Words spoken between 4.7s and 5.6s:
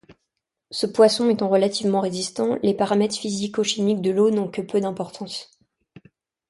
d'importance.